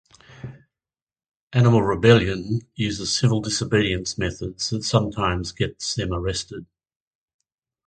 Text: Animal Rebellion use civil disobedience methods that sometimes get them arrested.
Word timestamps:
Animal 1.53 1.83
Rebellion 1.83 2.61
use 2.73 3.07
civil 3.15 3.39
disobedience 3.39 4.17
methods 4.17 4.71
that 4.71 4.83
sometimes 4.83 5.51
get 5.51 5.77
them 5.95 6.11
arrested. 6.11 6.65